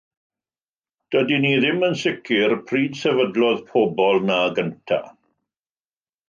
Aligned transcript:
Dydyn 1.15 1.43
ni 1.47 1.51
ddim 1.65 1.85
yn 1.87 1.97
sicr 2.03 2.55
pryd 2.71 2.97
y 2.97 2.99
sefydlodd 3.03 3.61
pobl 3.69 4.19
yno 4.23 4.41
gyntaf. 4.61 5.13